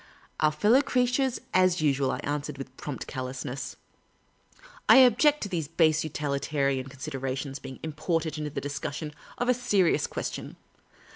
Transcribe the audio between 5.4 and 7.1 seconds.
to these base utilitarian